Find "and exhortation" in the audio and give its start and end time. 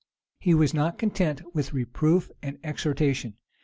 2.41-3.35